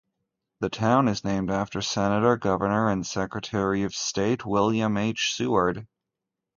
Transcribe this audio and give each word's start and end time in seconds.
The 0.61 0.69
town 0.69 1.07
is 1.09 1.23
named 1.23 1.51
after 1.51 1.79
senator, 1.79 2.35
governor, 2.35 2.89
and 2.89 3.05
secretary 3.05 3.83
of 3.83 3.93
state 3.93 4.43
William 4.47 4.97
H. 4.97 5.31
Seward. 5.35 5.85